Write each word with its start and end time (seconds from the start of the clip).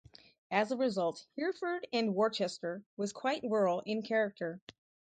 As 0.49 0.71
a 0.71 0.75
result, 0.77 1.27
Hereford 1.35 1.85
and 1.93 2.15
Worcester 2.15 2.81
was 2.97 3.13
quite 3.13 3.43
rural 3.43 3.81
in 3.81 4.01
character. 4.01 4.59